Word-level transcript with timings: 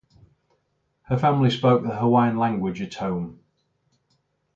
Her 1.03 1.17
family 1.19 1.51
spoke 1.51 1.83
the 1.83 1.95
Hawaiian 1.97 2.35
language 2.35 2.81
at 2.81 2.95
home. 2.95 3.39